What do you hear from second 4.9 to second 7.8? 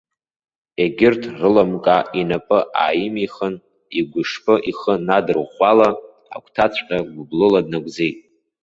надырӷәӷәала, агәҭаҵәҟьа гәыблыла